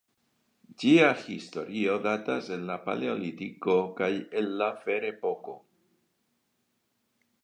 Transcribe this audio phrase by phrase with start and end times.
[0.83, 4.09] Ĝia historio datas el la Paleolitiko kaj
[4.41, 5.55] el la Ferepoko.